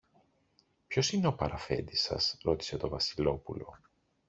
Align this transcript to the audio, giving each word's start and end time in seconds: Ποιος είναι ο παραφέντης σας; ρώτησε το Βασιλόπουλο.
Ποιος 0.87 1.11
είναι 1.11 1.27
ο 1.27 1.33
παραφέντης 1.33 2.01
σας; 2.01 2.37
ρώτησε 2.43 2.77
το 2.77 2.89
Βασιλόπουλο. 2.89 3.79